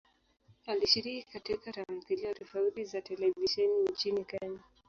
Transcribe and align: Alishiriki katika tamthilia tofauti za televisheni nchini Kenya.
Alishiriki 0.67 1.27
katika 1.33 1.71
tamthilia 1.71 2.33
tofauti 2.33 2.85
za 2.85 3.01
televisheni 3.01 3.83
nchini 3.91 4.25
Kenya. 4.25 4.59